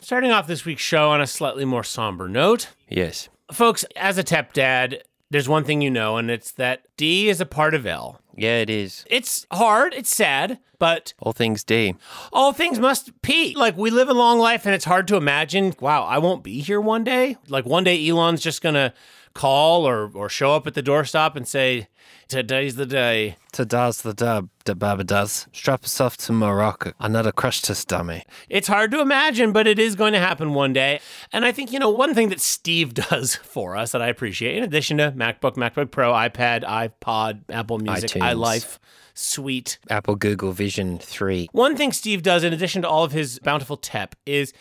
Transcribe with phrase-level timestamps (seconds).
[0.00, 2.68] Starting off this week's show on a slightly more somber note.
[2.88, 3.28] Yes.
[3.52, 7.40] Folks, as a Tep Dad, there's one thing you know, and it's that D is
[7.40, 8.20] a part of L.
[8.34, 9.04] Yeah, it is.
[9.10, 11.94] It's hard, it's sad, but All things D.
[12.32, 13.58] all things must peak.
[13.58, 16.60] Like, we live a long life, and it's hard to imagine, wow, I won't be
[16.60, 17.36] here one day.
[17.48, 18.94] Like, one day Elon's just gonna
[19.40, 21.88] call or, or show up at the doorstop and say,
[22.28, 23.36] Today's the day.
[23.52, 25.48] Tadaz the dub, da baba does.
[25.52, 26.92] Strap us off to Morocco.
[27.00, 28.22] Another crush test dummy.
[28.50, 31.00] It's hard to imagine, but it is going to happen one day.
[31.32, 34.56] And I think, you know, one thing that Steve does for us that I appreciate,
[34.56, 38.34] in addition to MacBook, MacBook Pro, iPad, iPod, Apple Music, iTunes.
[38.34, 38.78] iLife,
[39.14, 39.78] Sweet.
[39.88, 41.48] Apple Google Vision 3.
[41.52, 44.52] One thing Steve does, in addition to all of his bountiful tep, is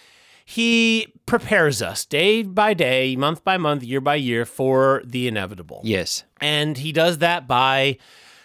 [0.49, 5.79] he prepares us day by day, month by month, year by year for the inevitable.
[5.83, 6.23] Yes.
[6.41, 7.99] And he does that by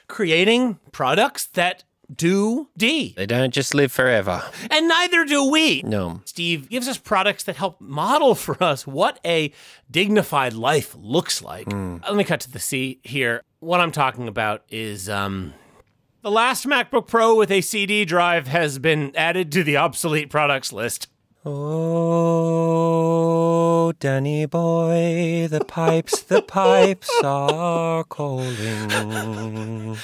[0.06, 3.14] creating products that do D.
[3.16, 4.42] They don't just live forever.
[4.70, 5.80] And neither do we.
[5.80, 6.20] No.
[6.26, 9.50] Steve gives us products that help model for us what a
[9.90, 11.72] dignified life looks like.
[11.72, 13.40] Let me cut to the C here.
[13.60, 15.54] What I'm talking about is um,
[16.20, 20.70] the last MacBook Pro with a CD drive has been added to the obsolete products
[20.70, 21.08] list.
[21.46, 22.72] Oh,
[24.00, 29.94] Danny boy, the pipes, the pipes are calling.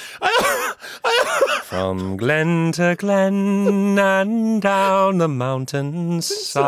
[1.63, 6.61] From glen to glen and down the mountainside.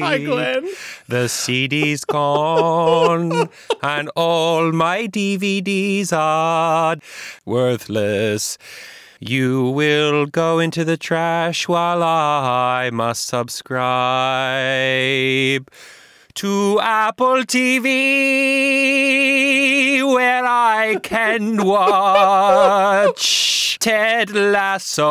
[0.00, 0.68] Hi, Glenn.
[1.08, 3.48] The CD's gone,
[3.82, 6.96] and all my DVDs are
[7.46, 8.58] worthless.
[9.22, 13.76] You will go into the trash while I must subscribe
[16.36, 17.90] to Apple TV
[20.10, 21.66] where I can
[23.02, 25.04] watch Ted Lasso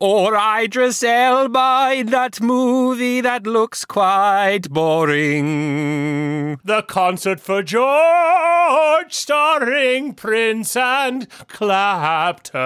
[0.00, 6.58] or Idris Elba in that movie that looks quite boring.
[6.64, 12.62] The concert for George, starring Prince and Clapton,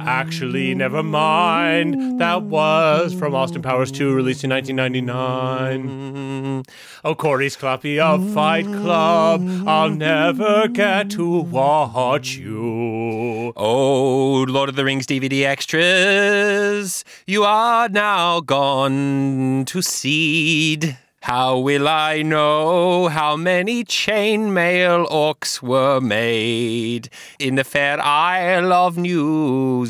[0.00, 2.20] Actually, never mind.
[2.20, 6.64] That was from Austin Powers 2, released in 1999.
[7.04, 9.42] Oh, Corey's copy of Fight Club.
[9.66, 13.52] I'll never get to watch you.
[13.56, 20.96] Oh, Lord of the Rings DVD extras, you are now gone to seed.
[21.22, 28.98] How will I know how many chainmail orcs were made in the fair Isle of
[28.98, 29.86] New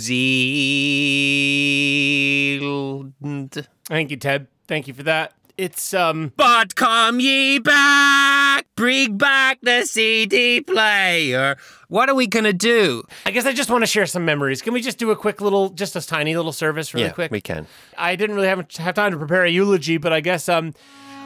[2.63, 3.67] Zealand?
[3.87, 4.47] Thank you, Ted.
[4.69, 5.33] Thank you for that.
[5.57, 11.57] It's, um, But come ye back, bring back the CD player.
[11.89, 13.05] What are we gonna do?
[13.25, 14.61] I guess I just want to share some memories.
[14.61, 17.31] Can we just do a quick little, just a tiny little service really quick?
[17.31, 17.67] we can.
[17.97, 20.75] I didn't really have, have time to prepare a eulogy, but I guess um,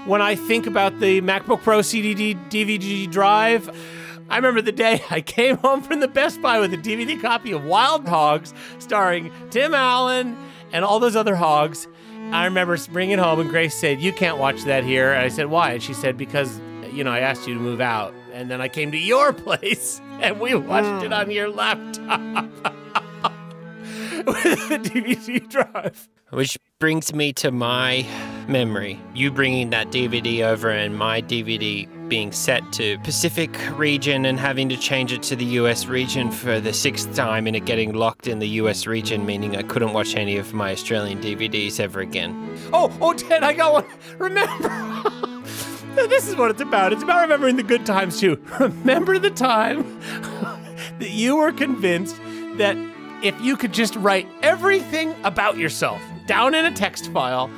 [0.06, 3.68] when I think about the MacBook Pro CD DVD drive,
[4.28, 7.52] I remember the day I came home from the Best Buy with a DVD copy
[7.52, 10.36] of Wild Hogs, starring Tim Allen
[10.72, 11.88] and all those other hogs.
[12.32, 15.28] I remember bringing it home, and Grace said, "You can't watch that here." And I
[15.28, 16.60] said, "Why?" And she said, "Because
[16.92, 20.00] you know I asked you to move out, and then I came to your place,
[20.20, 21.12] and we watched it hmm.
[21.12, 22.20] on your laptop."
[24.26, 26.08] with the DVD drive.
[26.30, 28.04] Which brings me to my
[28.48, 29.00] memory.
[29.14, 34.68] You bringing that DVD over and my DVD being set to Pacific region and having
[34.68, 38.26] to change it to the US region for the sixth time and it getting locked
[38.26, 42.58] in the US region, meaning I couldn't watch any of my Australian DVDs ever again.
[42.72, 43.86] Oh, oh, Ted, I got one.
[44.18, 44.68] Remember.
[45.94, 46.92] this is what it's about.
[46.92, 48.40] It's about remembering the good times, too.
[48.60, 50.00] Remember the time
[50.98, 52.16] that you were convinced
[52.56, 52.76] that
[53.22, 57.50] if you could just write everything about yourself down in a text file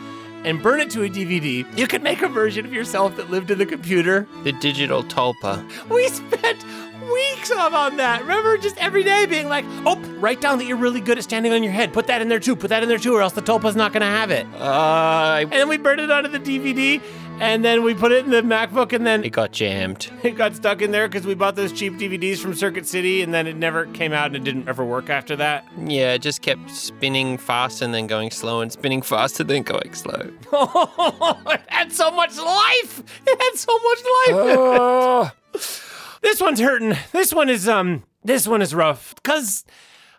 [0.48, 3.50] and burn it to a DVD, you could make a version of yourself that lived
[3.50, 4.26] in the computer.
[4.44, 5.62] The digital tulpa.
[5.90, 6.64] We spent
[7.12, 8.22] weeks on on that.
[8.22, 11.52] Remember, just every day being like, oh, write down that you're really good at standing
[11.52, 11.92] on your head.
[11.92, 12.56] Put that in there too.
[12.56, 14.46] Put that in there too, or else the tulpa's not going to have it.
[14.54, 17.00] Uh, And then we burned it onto the DVD,
[17.40, 20.10] and then we put it in the MacBook, and then It got jammed.
[20.22, 23.32] it got stuck in there because we bought those cheap DVDs from Circuit City, and
[23.32, 25.64] then it never came out and it didn't ever work after that.
[25.86, 29.62] Yeah, it just kept spinning fast and then going slow and spinning fast and then
[29.62, 30.30] going slow.
[30.52, 33.02] Oh, it had so much life.
[33.26, 36.18] It had so much life.
[36.22, 36.96] this one's hurting.
[37.12, 38.04] This one is um.
[38.24, 39.64] This one is rough because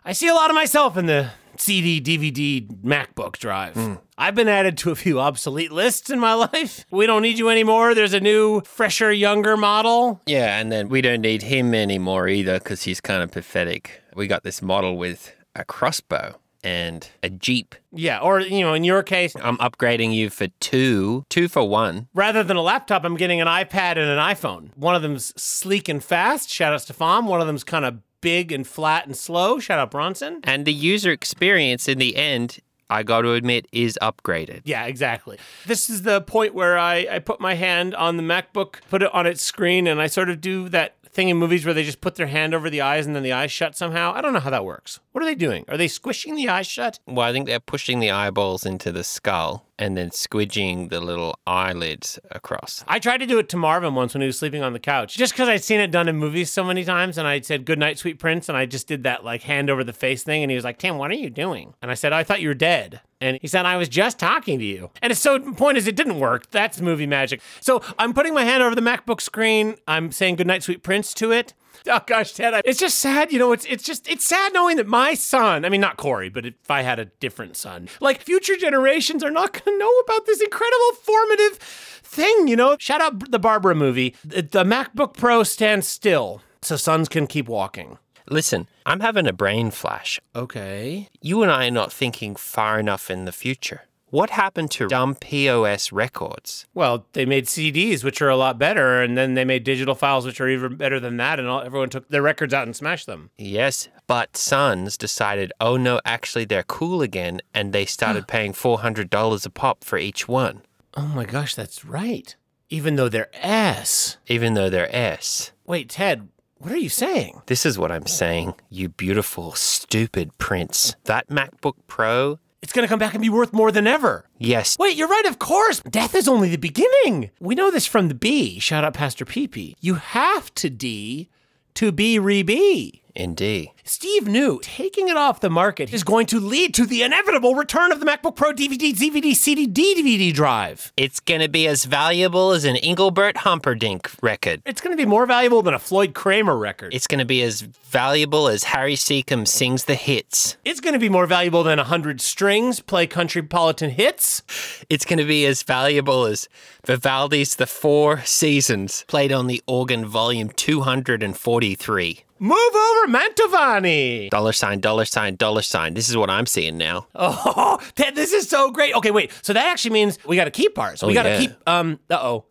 [0.04, 1.30] I see a lot of myself in the
[1.60, 3.74] CD, DVD, MacBook drive.
[3.74, 3.94] Hmm.
[4.16, 6.84] I've been added to a few obsolete lists in my life.
[6.90, 7.94] We don't need you anymore.
[7.94, 10.20] There's a new, fresher, younger model.
[10.26, 14.02] Yeah, and then we don't need him anymore either because he's kind of pathetic.
[14.14, 17.74] We got this model with a crossbow and a Jeep.
[17.92, 22.08] Yeah, or you know, in your case, I'm upgrading you for two, two for one.
[22.14, 24.70] rather than a laptop, I'm getting an iPad and an iPhone.
[24.76, 26.50] One of them's sleek and fast.
[26.50, 27.24] Shout outs to Fom.
[27.26, 29.58] One of them's kind of big and flat and slow.
[29.58, 30.40] Shout out Bronson.
[30.44, 32.58] And the user experience in the end,
[32.88, 34.62] I got to admit, is upgraded.
[34.64, 35.38] Yeah, exactly.
[35.66, 39.12] This is the point where I, I put my hand on the MacBook, put it
[39.14, 42.00] on its screen, and I sort of do that thing in movies where they just
[42.00, 44.12] put their hand over the eyes and then the eyes shut somehow.
[44.14, 45.00] I don't know how that works.
[45.12, 45.64] What are they doing?
[45.68, 47.00] Are they squishing the eyes shut?
[47.06, 51.36] Well, I think they're pushing the eyeballs into the skull and then squidging the little
[51.46, 52.84] eyelids across.
[52.86, 55.16] I tried to do it to Marvin once when he was sleeping on the couch,
[55.16, 57.78] just because I'd seen it done in movies so many times, and I said "Good
[57.78, 60.50] night, sweet prince," and I just did that like hand over the face thing, and
[60.50, 62.54] he was like, "Tim, what are you doing?" And I said, "I thought you were
[62.54, 64.90] dead." And he said, I was just talking to you.
[65.02, 66.50] And so the point is it didn't work.
[66.50, 67.42] That's movie magic.
[67.60, 69.76] So I'm putting my hand over the MacBook screen.
[69.86, 71.52] I'm saying goodnight, sweet prince to it.
[71.88, 73.32] Oh gosh, Ted, I- it's just sad.
[73.32, 76.28] You know, it's it's just it's sad knowing that my son, I mean not Corey,
[76.28, 80.26] but if I had a different son, like future generations are not gonna know about
[80.26, 81.54] this incredible formative
[82.02, 82.76] thing, you know?
[82.78, 84.14] Shout out the Barbara movie.
[84.24, 87.98] The, the MacBook Pro stands still so sons can keep walking.
[88.28, 90.20] Listen, I'm having a brain flash.
[90.36, 91.08] Okay.
[91.22, 93.82] You and I are not thinking far enough in the future.
[94.10, 96.66] What happened to dumb POS records?
[96.74, 100.26] Well, they made CDs, which are a lot better, and then they made digital files,
[100.26, 103.06] which are even better than that, and all, everyone took their records out and smashed
[103.06, 103.30] them.
[103.38, 109.46] Yes, but Sons decided, oh no, actually they're cool again, and they started paying $400
[109.46, 110.62] a pop for each one,
[110.96, 112.34] Oh my gosh, that's right.
[112.68, 114.16] Even though they're S.
[114.26, 115.52] even though they're S.
[115.66, 116.28] Wait, Ted,
[116.58, 117.42] what are you saying?
[117.46, 120.96] This is what I'm saying, you beautiful, stupid prince.
[121.04, 122.38] That MacBook Pro,
[122.70, 124.26] It's going to come back and be worth more than ever.
[124.38, 125.80] yes, Wait, you're right, of course.
[125.80, 127.32] Death is only the beginning.
[127.40, 128.60] We know this from the B.
[128.60, 129.74] Shout out Pastor Peepee.
[129.80, 131.28] You have to D
[131.74, 133.02] to be re B.
[133.14, 133.70] indeed.
[133.84, 137.90] Steve knew taking it off the market is going to lead to the inevitable return
[137.92, 140.92] of the MacBook Pro DVD, DVD, CD, DVD drive.
[140.96, 144.62] It's gonna be as valuable as an Engelbert Humperdinck record.
[144.66, 146.94] It's going to be more valuable than a Floyd Cramer record.
[146.94, 150.56] It's gonna be as valuable as Harry Secombe sings the hits.
[150.64, 154.42] It's going to be more valuable than 100 strings play country countrypolitan hits.
[154.88, 156.48] It's going to be as valuable as
[156.84, 162.24] Vivaldi's The Four Seasons, played on the organ volume 243.
[162.42, 164.30] Move over, Mantovani.
[164.30, 165.92] Dollar sign, dollar sign, dollar sign.
[165.92, 167.06] This is what I'm seeing now.
[167.14, 168.94] Oh, Ted, this is so great.
[168.94, 169.30] Okay, wait.
[169.42, 171.02] So that actually means we got to keep ours.
[171.02, 171.38] we Oh, got to yeah.
[171.40, 171.52] keep.
[171.68, 172.00] Um.
[172.08, 172.44] Uh oh.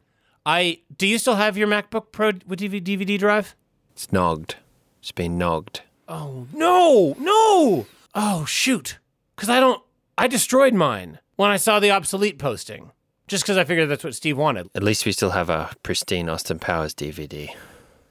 [0.46, 3.56] I do you still have your MacBook Pro with DVD, DVD drive?
[3.94, 4.56] It's nogged.
[5.00, 5.82] It's been nogged.
[6.08, 7.88] Oh no, no.
[8.14, 9.00] Oh shoot.
[9.36, 9.82] Because I don't.
[10.20, 12.92] I destroyed mine when I saw the obsolete posting.
[13.28, 14.70] Just because I figured that's what Steve wanted.
[14.76, 17.50] At least we still have a pristine Austin Powers DVD.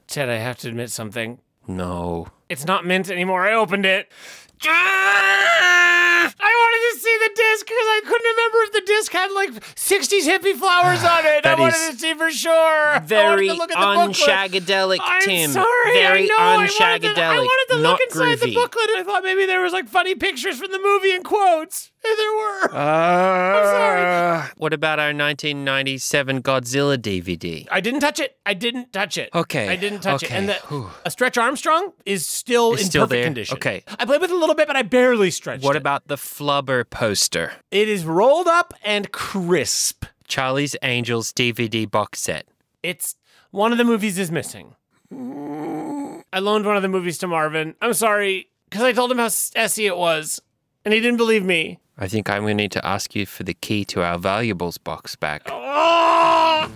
[0.07, 1.39] Ted, I have to admit something.
[1.69, 2.27] No.
[2.49, 3.45] It's not mint anymore.
[3.45, 4.11] I opened it.
[4.65, 6.33] Ah!
[6.41, 9.51] I wanted to see the disc because I couldn't remember if the disc had like
[9.75, 11.45] 60s hippie flowers on it.
[11.45, 12.99] I wanted to see for sure.
[13.05, 14.15] Very to look at the booklet.
[14.17, 15.51] unshagadelic, I'm Tim.
[15.51, 15.93] sorry.
[15.93, 16.35] Very I know.
[16.39, 18.41] I wanted to, I wanted to look inside groovy.
[18.41, 18.89] the booklet.
[18.97, 21.91] I thought maybe there was like funny pictures from the movie and quotes.
[22.01, 22.75] And there were.
[22.75, 24.51] Uh, I'm sorry.
[24.57, 27.67] What about our 1997 Godzilla DVD?
[27.71, 28.37] I didn't touch it.
[28.45, 29.29] I didn't touch it.
[29.33, 30.31] Okay, I didn't touch it.
[30.31, 33.23] And the, a Stretch Armstrong is still Is in still perfect there?
[33.25, 33.57] condition.
[33.57, 33.83] Okay.
[33.99, 35.65] I played with it a little bit, but I barely stretched it.
[35.67, 35.79] What it.
[35.79, 37.53] about the Flubber poster?
[37.71, 40.05] It is rolled up and crisp.
[40.27, 42.47] Charlie's Angels DVD box set.
[42.83, 43.15] It's
[43.51, 44.75] one of the movies is missing.
[45.11, 47.75] I loaned one of the movies to Marvin.
[47.81, 50.39] I'm sorry, because I told him how essy it was,
[50.85, 51.79] and he didn't believe me.
[51.97, 54.77] I think I'm going to need to ask you for the key to our valuables
[54.77, 55.41] box back.
[55.47, 56.71] Oh!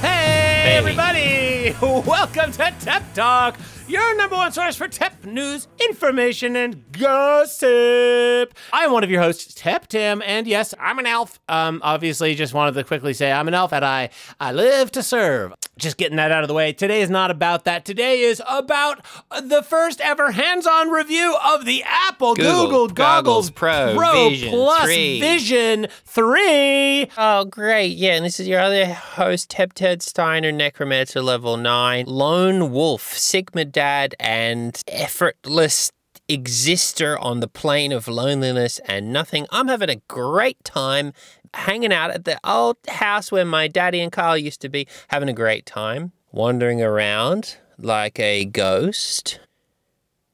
[0.00, 1.76] Hey, everybody!
[2.06, 3.58] Welcome to Tep Talk,
[3.88, 8.54] your number one source for Tep news, information, and gossip.
[8.72, 11.40] I'm one of your hosts, Tep Tim, and yes, I'm an elf.
[11.48, 15.02] Um, obviously, just wanted to quickly say I'm an elf and I, I live to
[15.02, 15.54] serve.
[15.78, 16.72] Just getting that out of the way.
[16.72, 17.84] Today is not about that.
[17.84, 19.04] Today is about
[19.42, 25.20] the first ever hands-on review of the Apple Google Google, Goggles Pro Vision Plus 3.
[25.20, 27.10] Vision 3.
[27.16, 27.96] Oh, great.
[27.96, 33.12] Yeah, and this is your other host, Tep Ted Steiner, Necromancer Level 9, Lone Wolf,
[33.16, 35.92] Sigma Dad, and effortless
[36.28, 39.46] exister on the plane of loneliness and nothing.
[39.50, 41.12] I'm having a great time
[41.54, 45.28] hanging out at the old house where my daddy and Carl used to be, having
[45.28, 49.38] a great time, wandering around like a ghost.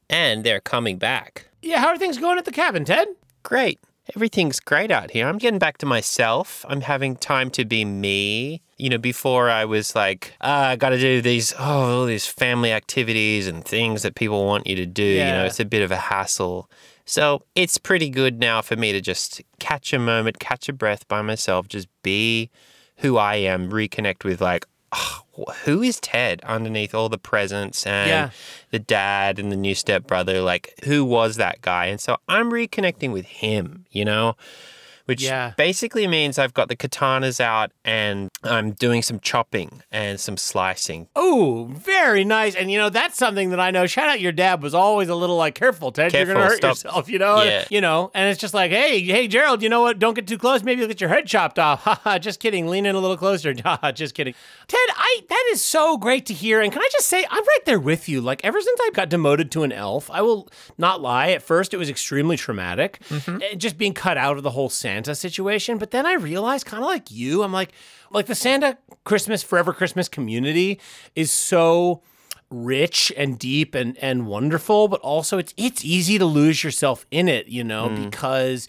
[0.09, 1.49] And they're coming back.
[1.61, 3.09] Yeah, how are things going at the cabin, Ted?
[3.43, 3.79] Great.
[4.15, 5.27] Everything's great out here.
[5.27, 6.65] I'm getting back to myself.
[6.69, 8.61] I'm having time to be me.
[8.77, 12.27] You know, before I was like, ah, I got to do these, oh, all these
[12.27, 15.03] family activities and things that people want you to do.
[15.03, 16.69] You know, it's a bit of a hassle.
[17.07, 21.09] So it's pretty good now for me to just catch a moment, catch a breath
[21.09, 22.51] by myself, just be
[22.99, 25.24] who I am, reconnect with like, oh,
[25.65, 28.31] who is Ted underneath all the presents and Yeah.
[28.71, 30.41] the dad and the new stepbrother?
[30.41, 31.87] Like, who was that guy?
[31.87, 34.37] And so I'm reconnecting with him, you know?
[35.07, 35.53] Which Yeah.
[35.59, 41.09] basically means I've got the katanas out and I'm doing some chopping and some slicing.
[41.17, 42.55] Oh, very nice.
[42.55, 43.87] And you know, that's something that I know.
[43.87, 46.13] Shout out your dad was always a little like careful, Ted.
[46.13, 46.71] You're gonna hurt stop.
[46.73, 47.43] yourself, you know?
[47.43, 47.65] Yeah.
[47.71, 49.99] You know, and it's just like, hey, hey, Gerald, you know what?
[49.99, 50.63] Don't get too close.
[50.63, 51.83] Maybe you'll get your head chopped off.
[51.85, 52.67] Haha, just kidding.
[52.69, 53.55] Lean in a little closer.
[53.95, 54.35] Just kidding.
[54.69, 56.61] Ted, I that is so great to hear.
[56.61, 58.21] And can I just say, I'm right there with you.
[58.21, 60.49] Like ever since I got demoted to an elf, I will
[60.79, 61.31] not lie.
[61.31, 63.01] At first it was extremely traumatic.
[63.11, 65.79] eh, Just being cut out of the whole Santa situation.
[65.79, 67.73] But then I realized, kind of like you, I'm like,
[68.11, 70.81] like the Santa Christmas Forever Christmas community
[71.15, 72.03] is so
[72.51, 77.29] rich and deep and and wonderful, but also it's it's easy to lose yourself in
[77.29, 78.05] it, you know, mm.
[78.11, 78.69] because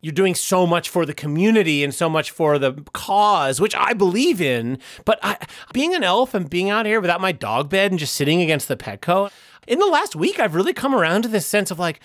[0.00, 3.92] you're doing so much for the community and so much for the cause, which I
[3.92, 4.78] believe in.
[5.04, 5.36] But I,
[5.72, 8.68] being an elf and being out here without my dog bed and just sitting against
[8.68, 9.30] the Petco,
[9.66, 12.00] in the last week, I've really come around to this sense of like,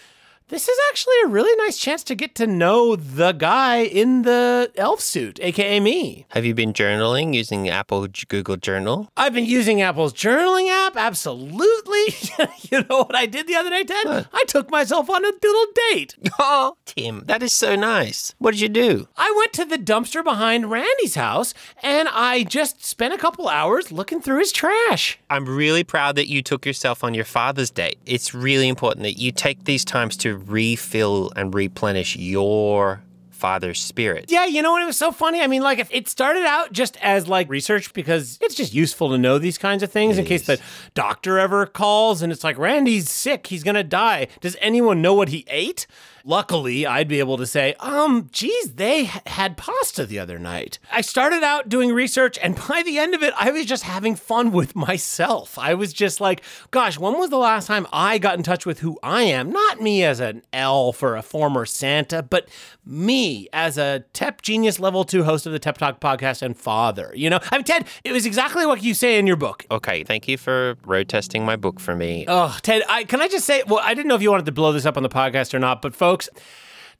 [0.52, 4.70] this is actually a really nice chance to get to know the guy in the
[4.76, 6.26] elf suit, aka me.
[6.32, 9.10] Have you been journaling using Apple Google Journal?
[9.16, 12.04] I've been using Apple's journaling app, absolutely.
[12.70, 14.28] you know what I did the other day, Ted?
[14.34, 16.16] I took myself on a little date.
[16.44, 18.34] Oh, Tim, that is so nice.
[18.40, 19.08] What did you do?
[19.16, 21.54] I went to the dumpster behind Randy's house
[21.84, 25.20] and I just spent a couple hours looking through his trash.
[25.30, 28.00] I'm really proud that you took yourself on your father's date.
[28.08, 34.26] It's really important that you take these times to refill and replenish your father's spirit.
[34.30, 34.84] Yeah, you know what?
[34.84, 35.42] It was so funny.
[35.42, 39.10] I mean, like, if it started out just as like research because it's just useful
[39.10, 40.62] to know these kinds of things in case the
[40.94, 43.48] doctor ever calls and it's like, Randy's sick.
[43.48, 44.28] He's going to die.
[44.42, 45.88] Does anyone know what he ate?
[46.24, 50.80] Luckily, I'd be able to say, um, geez, they had pasta the other night.
[50.92, 54.16] I started out doing research, and by the end of it, I was just having
[54.16, 55.58] fun with myself.
[55.58, 58.80] I was just like, gosh, when was the last time I got in touch with
[58.80, 59.52] who I am?
[59.52, 62.48] Not me as an elf or a former Santa, but
[62.86, 67.12] me as a Tep Genius Level 2 host of the Tep Talk podcast and father.
[67.16, 69.66] You know, I mean, Ted, it was exactly what you say in your book.
[69.72, 72.26] Okay, thank you for road testing my book for me.
[72.28, 74.52] Oh, Ted, I, can I just say, well, I didn't know if you wanted to
[74.52, 76.11] blow this up on the podcast or not, but folks,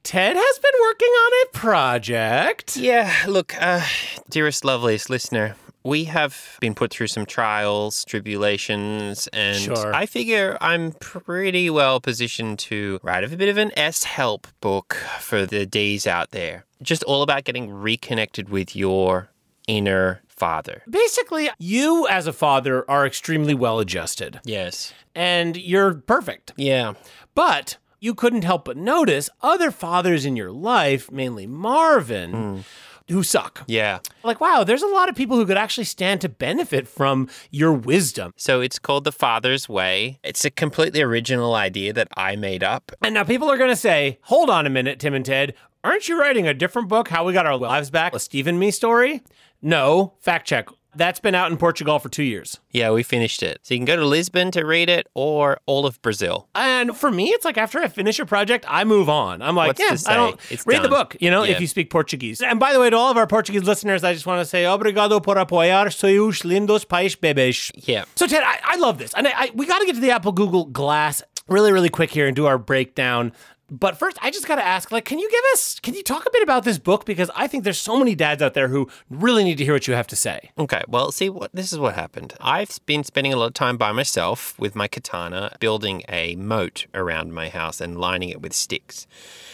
[0.04, 2.76] Ted has been working on a project.
[2.78, 3.82] Yeah, look, uh,
[4.30, 9.94] dearest, loveliest listener, we have been put through some trials, tribulations, and Sure.
[9.94, 14.96] I figure I'm pretty well positioned to write a bit of an S help book
[15.20, 16.66] for the D's out there.
[16.82, 19.30] Just all about getting reconnected with your
[19.68, 20.82] inner father.
[20.90, 24.94] Basically, you as a father are extremely well adjusted Yes.
[25.14, 26.54] and you're perfect.
[26.58, 26.94] Yeah.
[27.36, 32.66] But you couldn't help but notice other fathers in your life, mainly Marvin,
[33.08, 33.64] who suck.
[33.68, 34.00] Yeah.
[34.24, 37.72] Like, wow, there's a lot of people who could actually stand to benefit from your
[37.72, 38.34] wisdom.
[38.36, 40.20] So it's called The Father's Way.
[40.24, 42.92] It's a completely original idea that I made up.
[43.04, 45.54] And now people are going to say, hold on a minute, Tim and Ted.
[45.84, 48.60] Aren't you writing a different book, How We Got Our Lives Back, a Steve and
[48.60, 49.22] Me story?
[49.62, 50.70] No, fact check.
[50.96, 52.60] That's been out in Portugal for two years.
[52.72, 53.60] Yeah, we finished it.
[53.64, 56.48] So you can go to Lisbon to read it or all of Brazil.
[56.54, 59.42] And for me, it's like after I finish a project, I move on.
[59.42, 60.12] I'm like, What's yeah.
[60.12, 61.54] I don't It's read the book, you know, Yeah.
[61.54, 62.42] if you speak Portuguese.
[62.42, 64.64] And by the way, to all of our Portuguese listeners, I just want to say,
[64.66, 67.72] obrigado por apoiar seus lindos pais bebês.
[67.88, 68.04] Yeah.
[68.16, 70.12] So Ted, I, I love this, and I, I, we got to get to the
[70.12, 73.32] Apple Google Glass really, really quick here and do our breakdown.
[73.72, 76.26] But first, I just got to ask, like, can you give us, can you talk
[76.26, 77.06] a bit about this book?
[77.06, 79.88] Because I think there's so many dads out there who really need to hear what
[79.88, 80.52] you have to say.
[80.58, 82.34] Okay, well, see what this is what happened.
[82.42, 86.86] I've been spending a lot of time by myself with my katana building a moat
[86.94, 89.08] around my house and lining it with sticks.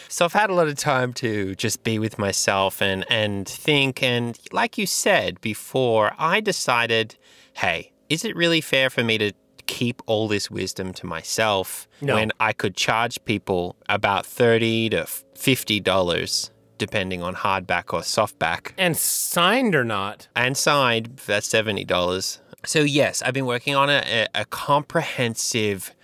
[0.08, 4.02] So I've had a lot of time to just be with myself and and think
[4.02, 7.16] and like you said before, I decided,
[7.52, 9.32] hey, is it really fair for me to
[9.68, 12.14] keep all this wisdom to myself No.
[12.16, 15.06] when I could charge people about 30 to
[15.36, 20.28] 50 dollars depending on hardback or softback And signed or not?
[20.34, 22.40] and signed that's seventy dollars.
[22.64, 25.94] So yes, I've been working on a, a, comprehensive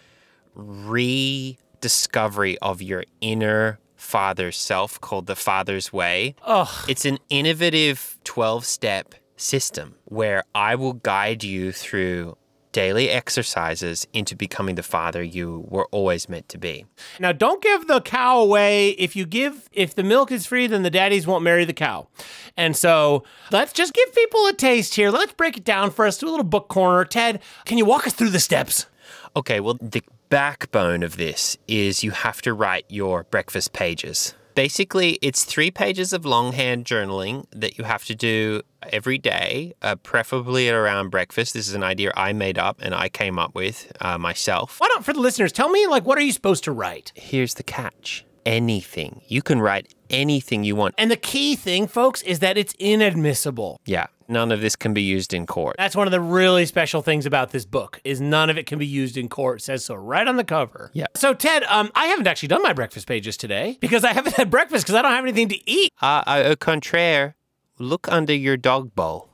[0.55, 6.35] rediscovery of your inner father self called the Father's Way.
[6.43, 6.69] Ugh.
[6.89, 12.37] It's an innovative twelve-step system where I will guide you through
[12.75, 16.85] daily exercises into becoming the father you were always meant to be.
[17.21, 18.91] Now, don't give the cow away.
[18.91, 22.09] If you give, if the milk is free, then the daddies won't marry the cow.
[22.57, 25.11] And so let's just give people a taste here.
[25.11, 26.19] Let's break it down for us.
[26.19, 27.05] Do a little book corner.
[27.05, 28.87] Ted, can you walk us through the steps?
[29.37, 34.35] Okay, well, the backbone of this is you have to write your breakfast pages.
[34.55, 39.97] Basically, it's three pages of longhand journaling that you have to do every day, uh,
[39.97, 41.55] preferably around breakfast.
[41.55, 44.79] This is an idea I made up and I came up with uh, myself.
[44.79, 47.13] Why don't, for the listeners, tell me, like, what are you supposed to write?
[47.17, 49.23] Here's the catch anything.
[49.27, 50.95] You can write anything you want.
[50.99, 53.81] And the key thing, folks, is that it's inadmissible.
[53.87, 55.77] Yeah, none of this can be used in court.
[55.79, 58.79] That's one of the really special things about this book is none of it can
[58.79, 59.61] be used in court.
[59.61, 60.91] It says so right on the cover.
[60.95, 61.07] Yeah.
[61.15, 64.51] So Ted, um, I haven't actually done my breakfast pages today because I haven't had
[64.51, 65.93] breakfast because I don't have anything to eat.
[66.01, 67.37] Uh, uh, au contraire,
[67.79, 69.31] look under your dog bowl.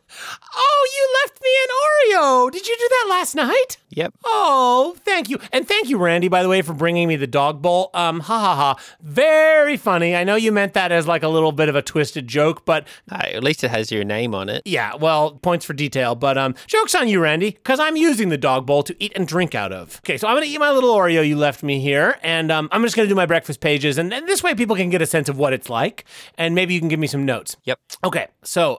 [0.55, 2.51] Oh, you left me an Oreo.
[2.51, 3.77] Did you do that last night?
[3.91, 4.15] Yep.
[4.25, 5.39] Oh, thank you.
[5.53, 7.91] And thank you, Randy, by the way, for bringing me the dog bowl.
[7.93, 8.77] Um, ha ha ha.
[9.01, 10.15] Very funny.
[10.15, 12.87] I know you meant that as like a little bit of a twisted joke, but
[13.11, 14.63] Uh, at least it has your name on it.
[14.65, 16.15] yeah, well, points for detail.
[16.15, 19.27] But um, joke's on you, Randy, because I'm using the dog bowl to eat and
[19.27, 19.97] drink out of.
[19.99, 22.69] Okay, so I'm going to eat my little Oreo you left me here, and um,
[22.71, 23.99] I'm just going to do my breakfast pages.
[23.99, 26.05] And, and this way people can get a sense of what it's like,
[26.39, 27.57] and maybe you can give me some notes.
[27.65, 27.79] Yep.
[28.05, 28.79] Okay, so,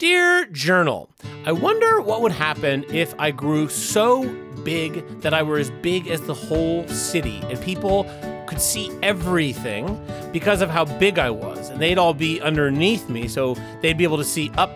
[0.00, 1.10] dear journal,
[1.44, 4.26] I wonder what would happen if I grew so
[4.64, 8.04] big that I were as big as the whole city and people
[8.46, 10.02] could see everything
[10.32, 11.68] because of how big I was.
[11.68, 14.70] And they'd all be underneath me, so they'd be able to see up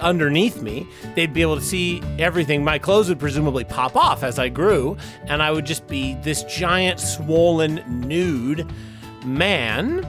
[0.00, 0.86] underneath me.
[1.14, 2.64] They'd be able to see everything.
[2.64, 4.96] My clothes would presumably pop off as I grew,
[5.26, 8.66] and I would just be this giant, swollen, nude
[9.26, 10.06] man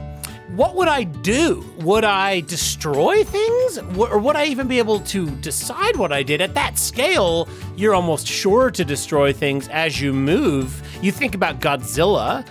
[0.56, 1.64] what would I do?
[1.78, 3.78] Would I destroy things?
[3.96, 6.42] Or would I even be able to decide what I did?
[6.42, 10.82] At that scale, you're almost sure to destroy things as you move.
[11.00, 12.46] You think about Godzilla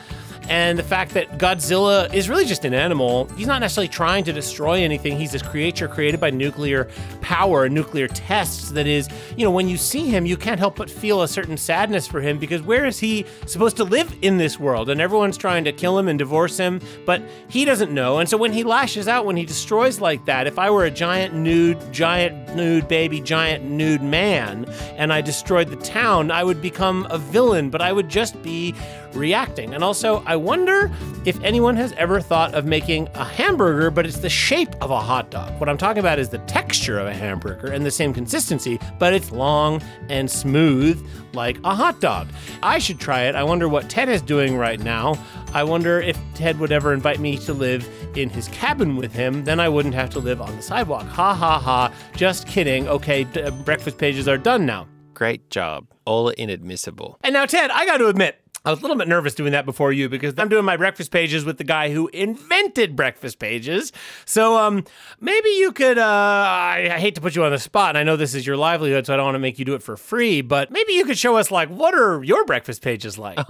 [0.51, 3.25] and the fact that Godzilla is really just an animal.
[3.37, 5.17] He's not necessarily trying to destroy anything.
[5.17, 6.89] He's this creature created by nuclear
[7.21, 10.89] power nuclear tests that is, you know, when you see him, you can't help but
[10.89, 14.59] feel a certain sadness for him because where is he supposed to live in this
[14.59, 14.89] world?
[14.89, 18.19] And everyone's trying to kill him and divorce him, but he doesn't know.
[18.19, 20.91] And so when he lashes out, when he destroys like that, if I were a
[20.91, 24.65] giant nude, giant nude baby, giant nude man,
[24.97, 28.75] and I destroyed the town, I would become a villain, but I would just be
[29.15, 29.73] reacting.
[29.73, 30.91] And also, I wonder
[31.25, 34.99] if anyone has ever thought of making a hamburger, but it's the shape of a
[34.99, 35.59] hot dog.
[35.59, 39.13] What I'm talking about is the texture of a hamburger and the same consistency, but
[39.13, 42.27] it's long and smooth like a hot dog.
[42.63, 43.35] I should try it.
[43.35, 45.15] I wonder what Ted is doing right now.
[45.53, 49.43] I wonder if Ted would ever invite me to live in his cabin with him,
[49.43, 51.05] then I wouldn't have to live on the sidewalk.
[51.07, 51.93] Ha ha ha.
[52.15, 52.87] Just kidding.
[52.87, 54.87] Okay, d- uh, breakfast pages are done now.
[55.13, 55.85] Great job.
[56.05, 57.17] All inadmissible.
[57.23, 59.65] And now, Ted, I got to admit, I was a little bit nervous doing that
[59.65, 63.91] before you because I'm doing my breakfast pages with the guy who invented breakfast pages.
[64.25, 64.83] So, um,
[65.19, 65.97] maybe you could.
[65.97, 68.45] Uh, I, I hate to put you on the spot, and I know this is
[68.45, 70.41] your livelihood, so I don't want to make you do it for free.
[70.41, 73.39] But maybe you could show us, like, what are your breakfast pages like?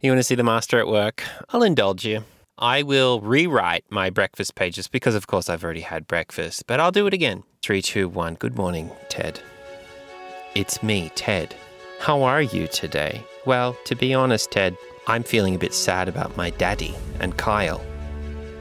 [0.00, 1.24] You want to see the master at work?
[1.48, 2.22] I'll indulge you.
[2.56, 6.92] I will rewrite my breakfast pages because, of course, I've already had breakfast, but I'll
[6.92, 7.42] do it again.
[7.62, 8.34] Three, two, one.
[8.34, 9.40] Good morning, Ted.
[10.54, 11.56] It's me, Ted.
[11.98, 13.24] How are you today?
[13.46, 17.84] Well, to be honest, Ted, I'm feeling a bit sad about my daddy and Kyle.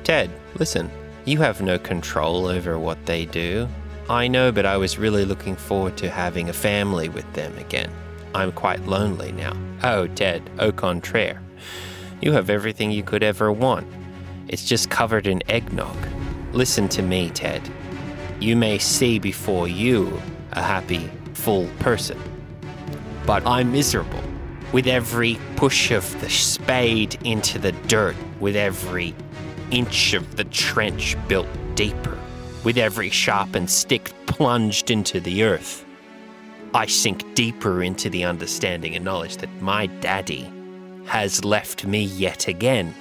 [0.03, 0.89] Ted, listen,
[1.25, 3.67] you have no control over what they do.
[4.09, 7.91] I know, but I was really looking forward to having a family with them again.
[8.33, 9.57] I'm quite lonely now.
[9.83, 11.41] Oh, Ted, au contraire.
[12.21, 13.87] You have everything you could ever want.
[14.47, 15.97] It's just covered in eggnog.
[16.53, 17.61] Listen to me, Ted.
[18.39, 20.21] You may see before you
[20.53, 22.17] a happy, full person.
[23.25, 24.23] But I'm miserable.
[24.73, 29.15] With every push of the spade into the dirt, with every
[29.71, 32.17] inch of the trench built deeper,
[32.65, 35.85] with every sharpened stick plunged into the earth,
[36.73, 40.51] I sink deeper into the understanding and knowledge that my daddy
[41.05, 42.93] has left me yet again.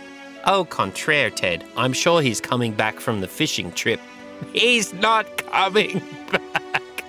[0.46, 4.00] Au contraire, Ted, I'm sure he's coming back from the fishing trip.
[4.52, 6.00] He's not coming
[6.30, 7.04] back.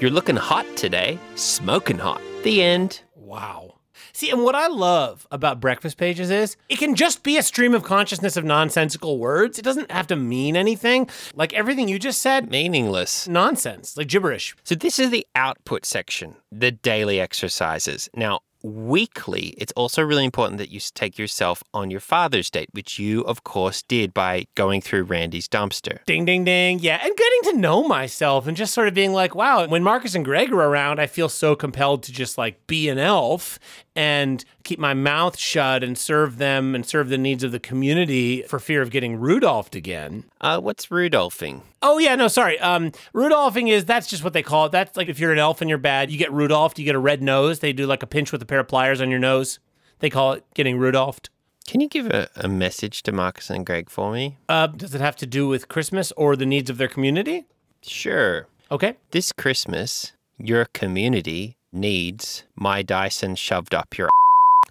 [0.00, 2.20] You're looking hot today, smoking hot.
[2.46, 3.00] The end.
[3.16, 3.80] Wow.
[4.12, 7.74] See, and what I love about breakfast pages is it can just be a stream
[7.74, 9.58] of consciousness of nonsensical words.
[9.58, 11.08] It doesn't have to mean anything.
[11.34, 13.26] Like everything you just said, Meaningless.
[13.26, 14.54] nonsense, like gibberish.
[14.62, 18.08] So, this is the output section, the daily exercises.
[18.14, 22.98] Now, weekly, it's also really important that you take yourself on your father's date, which
[22.98, 26.04] you, of course, did by going through Randy's dumpster.
[26.06, 26.80] Ding, ding, ding.
[26.80, 27.00] Yeah.
[27.02, 30.24] And getting to know myself and just sort of being like, wow, when Marcus and
[30.24, 33.58] Greg are around, I feel so compelled to just like be an elf
[33.96, 38.42] and keep my mouth shut and serve them and serve the needs of the community
[38.42, 40.24] for fear of getting Rudolphed again.
[40.40, 41.62] Uh, what's Rudolphing?
[41.82, 42.58] Oh yeah, no, sorry.
[42.58, 44.72] Um, Rudolphing is that's just what they call it.
[44.72, 46.78] That's like if you're an elf and you're bad, you get Rudolphed.
[46.78, 47.60] You get a red nose.
[47.60, 49.58] They do like a pinch with a pair of pliers on your nose.
[50.00, 51.30] They call it getting Rudolphed.
[51.66, 54.38] Can you give a, a message to Marcus and Greg for me?
[54.48, 57.44] Uh, does it have to do with Christmas or the needs of their community?
[57.82, 58.46] Sure.
[58.70, 58.96] Okay.
[59.10, 64.08] This Christmas, your community needs my Dyson shoved up your.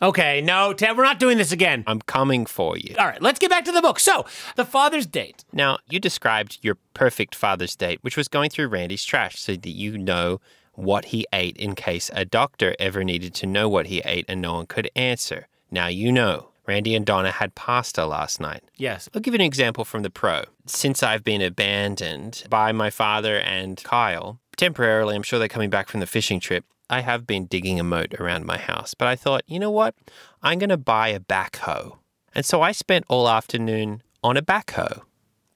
[0.01, 0.41] Okay.
[0.41, 1.83] No, Ted, we're not doing this again.
[1.85, 2.95] I'm coming for you.
[2.97, 3.99] All right, let's get back to the book.
[3.99, 5.45] So, the father's date.
[5.53, 9.69] Now, you described your perfect Father's date, which was going through Randy's trash so that
[9.69, 10.39] you know
[10.75, 14.41] what he ate in case a doctor ever needed to know what he ate and
[14.41, 15.47] no one could answer.
[15.71, 16.49] Now you know.
[16.67, 18.63] Randy and Donna had pasta last night.
[18.75, 19.07] Yes.
[19.13, 20.45] I'll give you an example from the pro.
[20.65, 25.89] Since I've been abandoned by my father and Kyle, temporarily, I'm sure they're coming back
[25.89, 26.65] from the fishing trip.
[26.89, 29.95] I have been digging a moat around my house, but I thought, you know what?
[30.41, 31.97] I'm going to buy a backhoe.
[32.33, 35.01] And so I spent all afternoon on a backhoe.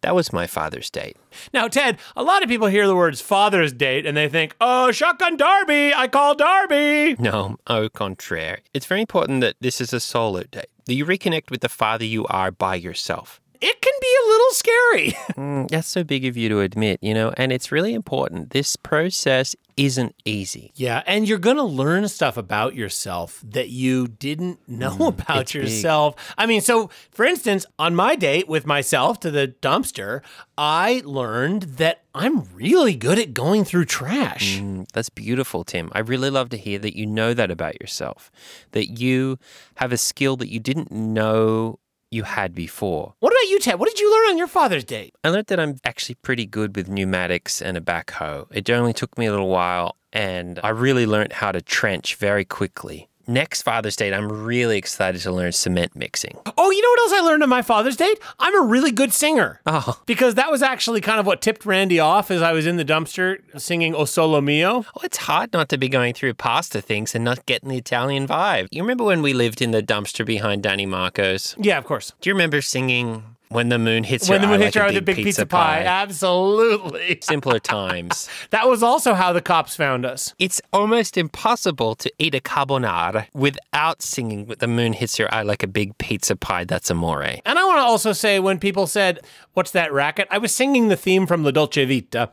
[0.02, 1.18] That was my father's date.
[1.54, 4.92] Now, Ted, a lot of people hear the words father's date and they think, oh,
[4.92, 7.16] shotgun Darby, I call Darby.
[7.20, 8.60] No, au contraire.
[8.74, 12.06] It's very important that this is a solo date, that you reconnect with the father
[12.06, 13.42] you are by yourself.
[13.62, 13.94] It can
[14.30, 15.14] little scary.
[15.40, 18.50] Mm, that's so big of you to admit, you know, and it's really important.
[18.50, 20.74] This process isn't easy.
[20.76, 25.54] Yeah, and you're going to learn stuff about yourself that you didn't know about it's
[25.54, 25.62] big.
[25.64, 26.16] yourself.
[26.38, 30.22] I mean, so for instance, on my date with myself to the dumpster,
[30.58, 34.58] I learned that I'm really good at going through trash.
[34.60, 35.90] Mm, that's beautiful, Tim.
[35.94, 38.30] I really love to hear that you know that about yourself,
[38.72, 39.38] that you
[39.76, 41.80] have a skill that you didn't know
[42.12, 43.14] you had before.
[43.20, 43.80] What about you, Ted?
[43.80, 45.12] What did you learn on your father's Day?
[45.24, 48.48] I learned that I'm actually pretty good with pneumatics and a backhoe.
[48.52, 52.46] It only took me a little while, and I really learned how to trench very
[52.46, 53.10] quickly.
[53.30, 56.36] Next Father's Day, I'm really excited to learn cement mixing.
[56.58, 58.18] Oh, you know what else I learned on my father's date?
[58.40, 59.62] I'm a really good singer.
[59.68, 62.78] Oh, Because that was actually kind of what tipped Randy off as I was in
[62.78, 64.84] the dumpster singing O Solo Mio.
[64.96, 68.28] oh, it's hard not to be going through pasta things and not getting the Italian
[68.28, 68.68] vibe.
[68.72, 71.56] You remember when we lived in the dumpster behind Danny Marco's?
[71.60, 72.14] Yeah, of course.
[72.22, 74.82] Do you remember singing When the Moon Hits When the Your moon Eye hits Like
[74.82, 75.84] your eye a with a big pizza, pie.
[75.84, 77.18] Absolutely.
[77.24, 78.30] Simpler times.
[78.52, 80.36] That was also how the cops found us.
[80.38, 85.42] It's almost impossible to eat a carbonara without singing "With the moon hits your eye
[85.42, 87.24] like a big pizza pie." That's amore.
[87.24, 89.20] And I want to also say when people said,
[89.54, 90.28] What's that racket?
[90.30, 92.30] I was singing the theme from La Dolce Vita.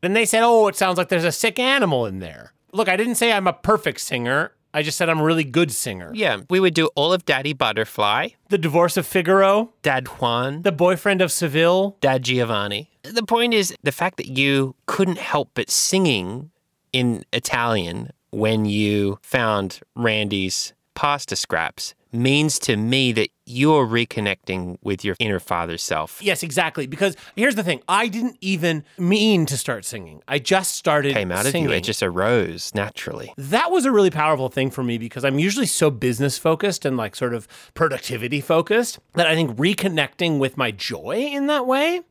[0.00, 2.52] And they said, Oh, it sounds like there's a sick animal in there.
[2.72, 4.52] Look, I didn't say I'm a perfect singer.
[4.74, 6.10] I just said I'm a really good singer.
[6.14, 10.72] Yeah, we would do all of Daddy Butterfly, The divorce of Figaro, Dad Juan, the
[10.72, 11.96] boyfriend of Seville.
[12.00, 12.90] Dad Giovanni.
[13.02, 16.50] The point is the fact that you couldn't help but singing
[16.92, 25.04] in Italian when you found Randy's pasta scraps means to me that you're reconnecting with
[25.04, 26.20] your inner father self.
[26.22, 26.86] Yes, exactly.
[26.86, 30.22] Because here's the thing I didn't even mean to start singing.
[30.28, 31.66] I just started Came out singing.
[31.66, 31.76] of you.
[31.78, 33.32] It just arose naturally.
[33.36, 36.96] that was a really powerful thing for me because I'm usually so business focused and
[36.96, 42.02] like sort of productivity focused that I think reconnecting with my joy in that way,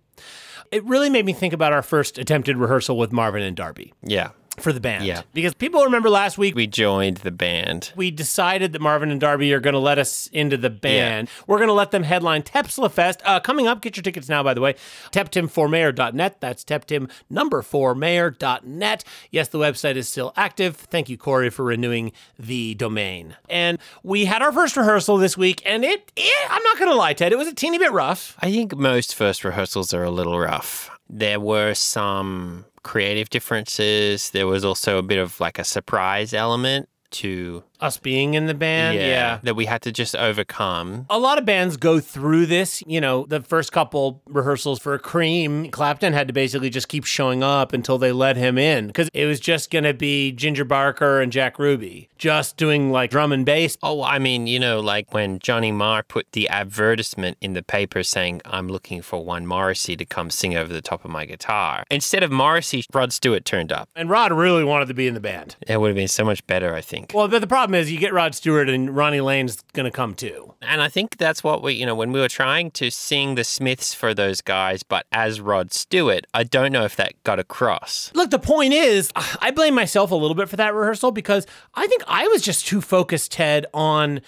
[0.72, 4.30] it really made me think about our first attempted rehearsal with Marvin and Darby Yeah.
[4.60, 5.06] For the band.
[5.06, 5.22] Yeah.
[5.34, 7.94] Because people remember last week We joined the band.
[7.96, 11.30] we decided that Marvin and Darby are going to let us into the band.
[11.48, 13.22] We're going to let them headline Tepsla Fest.
[13.26, 14.76] Uh, coming up, get your tickets now, by the way.
[15.12, 16.42] TepTimForMayor.net.
[16.42, 19.04] That's TepTim number four Mayor.net.
[19.32, 20.76] Yes, the website is still active.
[20.76, 23.36] Thank you, Corey, for renewing the domain.
[23.50, 26.96] And we had our first rehearsal this week, and it, it I'm not going to
[26.98, 28.36] lie, Ted, it was a teeny bit rough.
[28.40, 30.90] I think most first rehearsals are a little rough.
[31.10, 34.32] There were some creative differences.
[34.32, 36.88] There was also a bit of like a surprise element.
[37.12, 39.40] to Us being in the band, yeah.
[39.44, 41.06] that we had to just overcome.
[41.10, 42.84] A lot of bands go through this.
[42.86, 47.44] You know, the first couple rehearsals for Cream, Clapton had to basically just keep showing
[47.44, 51.22] up until they let him in because it was just going to be Ginger Barker
[51.22, 53.76] and Jack Ruby just doing like drum and bass.
[53.82, 58.04] Oh, I mean, you know, like when Johnny Marr put the advertisement in the paper
[58.04, 61.84] saying, I'm looking for one Morrissey to come sing over the top of my guitar.
[61.90, 63.90] Instead of Morrissey, Rod Stewart turned up.
[63.96, 65.56] And Rod really wanted to be in the band.
[65.68, 67.12] It would have been so much better, I think.
[67.12, 70.14] Well, but the problem is you get Rod Stewart and Ronnie Lane's going to come
[70.14, 70.54] too.
[70.62, 73.44] And I think that's what we, you know, when we were trying to sing the
[73.44, 78.12] Smiths for those guys, but as Rod Stewart, I don't know if that got across.
[78.14, 81.88] Look, the point is, I blame myself a little bit for that rehearsal because I
[81.88, 84.22] think I was just too focused, Ted, on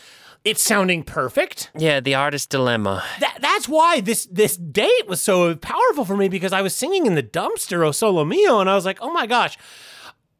[0.44, 1.72] it sounding perfect.
[1.78, 3.04] Yeah, the artist dilemma.
[3.20, 7.06] That, that's why this this date was so powerful for me because I was singing
[7.06, 9.58] in the dumpster, O Solo Mio, and I was like, oh my gosh.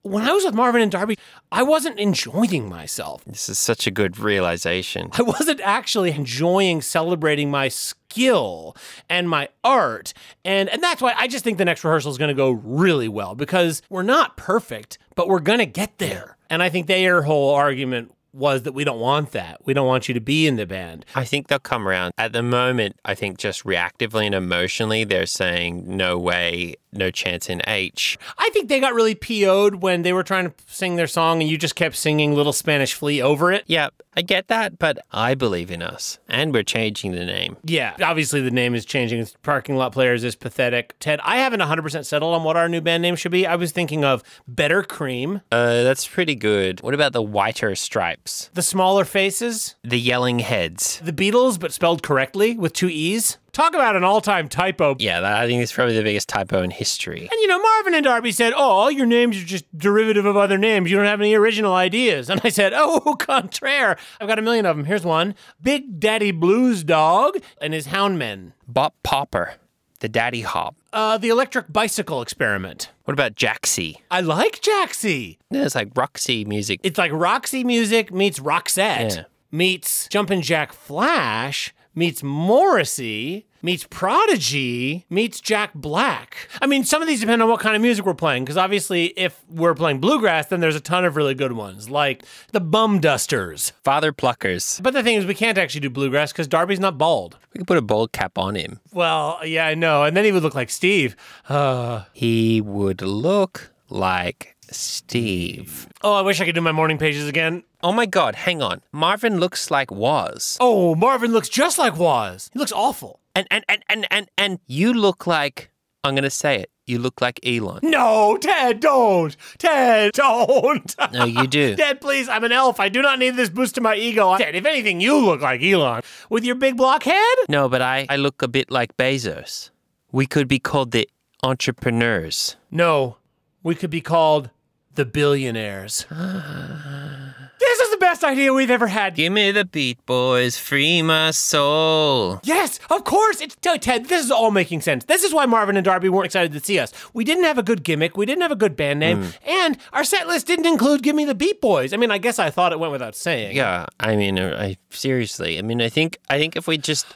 [0.04, 1.18] When I was with Marvin and Darby,
[1.50, 3.24] I wasn't enjoying myself.
[3.24, 5.10] This is such a good realization.
[5.14, 8.76] I wasn't actually enjoying celebrating my skill
[9.10, 10.14] and my art.
[10.44, 13.08] And and that's why I just think the next rehearsal is going to go really
[13.08, 16.36] well because we're not perfect, but we're going to get there.
[16.50, 19.66] And I think their whole argument was that we don't want that.
[19.66, 21.06] We don't want you to be in the band.
[21.16, 22.14] I think they'll come around.
[22.18, 27.50] At the moment, I think just reactively and emotionally, they're saying, no way, no chance
[27.50, 28.18] in H.
[28.38, 31.50] I think they got really PO'd when they were trying to sing their song and
[31.50, 33.64] you just kept singing Little Spanish Flea over it.
[33.68, 36.20] Yeah, I get that, but I believe in us.
[36.30, 37.58] And we're changing the name.
[37.64, 39.26] Yeah, obviously the name is changing.
[39.42, 40.96] Parking Lot Players is pathetic.
[41.00, 43.48] Ted, I haven't 100% settled on what our new band name should be.
[43.48, 46.82] I was thinking of Better Cream, Uh, that's pretty good.
[46.82, 48.50] What about the whiter stripes?
[48.54, 51.00] The Smaller Faces, The yelling heads?
[51.04, 53.38] The Beatles, but spelled correctly with two E's.
[53.54, 54.96] Talk about an all time typo.
[55.00, 57.22] Yeah, that, I think it's probably the biggest typo in history.
[57.22, 60.36] And you know, Marvin and Darby said, Oh, all your names are just derivative of
[60.36, 60.90] other names.
[60.90, 62.30] You don't have any original ideas.
[62.32, 63.96] And I said, Oh, contraire.
[64.20, 64.86] I've got a million of them.
[64.86, 68.54] Here's one Big Daddy Blues Dog and his Houndmen.
[68.68, 69.54] Bop Popper.
[70.00, 70.76] The Daddy Hop.
[70.92, 72.90] Uh, the Electric Bicycle Experiment.
[73.06, 73.98] What about Jaxie?
[74.12, 75.38] I like Jaxie.
[75.52, 76.80] It's like Roxy music.
[76.84, 79.24] It's like Roxy Music meets Roxette, Yeah.
[79.52, 86.50] meets Jumpin' Jack Flash, meets Morrissey, meets Prodigy, meets Jack Black.
[86.62, 89.08] I mean, some of these depend on what kind of music we're playing, because obviously,
[89.18, 93.00] if we're playing bluegrass, then there's a ton of really good ones, like the Bum
[93.00, 93.72] Dusters.
[93.84, 94.82] Father Pluckers.
[94.82, 97.38] But the thing is, we can't actually do bluegrass because Darby's not bald.
[97.54, 98.80] We could put a bald cap on him.
[98.92, 100.04] Well, yeah, I know.
[100.04, 101.16] And then he would look like Steve.
[101.48, 105.88] Uh, He would look like Steve.
[106.04, 107.64] oh, I wish I could do my morning pages again.
[107.82, 108.82] Oh my god, hang on.
[108.92, 110.58] Marvin looks like Woz.
[110.60, 112.50] Oh, Marvin looks just like Woz.
[112.54, 113.20] He looks awful.
[113.36, 115.72] And and and and and, and you look like
[116.04, 116.70] I'm gonna say it.
[116.86, 117.80] You look like Elon.
[117.82, 119.38] No, Ted, don't.
[119.58, 120.96] Ted, don't.
[121.14, 121.76] No, you do.
[121.78, 122.78] Ted, please, I'm an elf.
[122.82, 124.36] I do not need this boost to my ego.
[124.38, 126.02] Ted, if anything, you look like Elon.
[126.30, 127.36] With your big block head?
[127.48, 129.70] No, but I, I look a bit like Bezos.
[130.12, 131.08] We could be called the
[131.42, 132.58] entrepreneurs.
[132.70, 133.16] No,
[133.64, 134.50] we could be called
[134.96, 136.06] the billionaires.
[136.12, 139.16] this is the best idea we've ever had.
[139.16, 140.58] Give me the beat, boys.
[140.58, 142.40] Free my soul.
[142.44, 143.42] Yes, of course.
[143.42, 144.06] It's Ted, Ted.
[144.06, 145.06] This is all making sense.
[145.06, 146.92] This is why Marvin and Darby weren't excited to see us.
[147.14, 148.18] We didn't have a good gimmick.
[148.18, 151.26] We didn't have a good band name, and our set list didn't include "Give Me
[151.26, 153.56] the Beat Boys." I mean, I guess I thought it went without saying.
[153.56, 155.58] Yeah, I mean, uh, I seriously.
[155.58, 157.08] I mean, I think I think if we just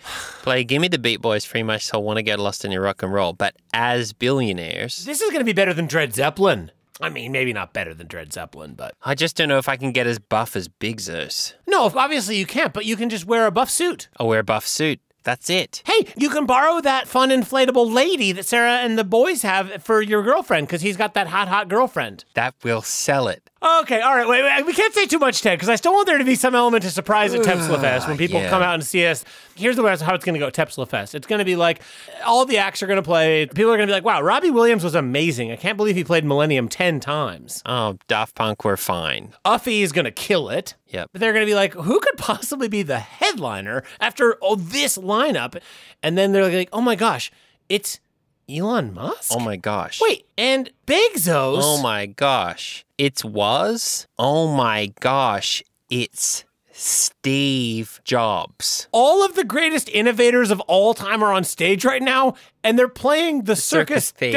[0.41, 2.81] play "Give Me the Beat Boys," free my soul, want to get lost in your
[2.81, 6.71] rock and roll, but as billionaires, This is going to be better than Dred Zeppelin.
[6.99, 9.77] I mean, maybe not better than Dred Zeppelin, but I just don't know if I
[9.77, 11.53] can get as buff as Big Zeus.
[11.67, 12.73] no, obviously you can't.
[12.73, 14.09] But you can just wear a buff suit.
[14.17, 14.99] I'll wear a buff suit.
[15.23, 15.83] That's it.
[15.85, 20.01] Hey, you can borrow that fun inflatable lady that Sarah and the boys have for
[20.01, 22.23] your girlfriend because he's got that hot, hot girlfriend.
[22.35, 23.49] That will sell it.
[23.61, 24.65] Okay, all right, wait, wait.
[24.67, 26.85] We can't say too much, Ted, because I still want there to be some element
[26.85, 28.49] of surprise at Tepsla Fest when people yeah.
[28.49, 29.25] come out and see us.
[29.55, 31.15] Here's the way how it's going to go at Tepsla Fest.
[31.15, 31.81] It's going to be like
[32.23, 33.47] all the acts are going to play.
[33.47, 35.51] People are going to be like, wow, Robbie Williams was amazing.
[35.51, 37.63] I can't believe he played Millennium 10 times.
[37.65, 39.33] Oh, Daft Punk were fine.
[39.43, 40.75] Uffie is going to kill it.
[40.89, 41.09] Yep.
[41.11, 44.99] But they're going to be like, who could possibly be the headliner after oh, this
[44.99, 45.59] lineup?
[46.03, 47.31] And then they're like, oh my gosh,
[47.69, 47.99] it's
[48.49, 49.31] Elon Musk?
[49.35, 49.99] Oh my gosh.
[50.01, 51.59] Wait, and Bezos.
[51.61, 52.85] Oh my gosh.
[52.97, 54.07] It's Woz?
[54.17, 55.63] Oh my gosh.
[55.89, 58.87] It's Steve Jobs.
[58.91, 62.87] all of the greatest innovators of all time are on stage right now, and they're
[62.87, 64.31] playing the circus, circus theme.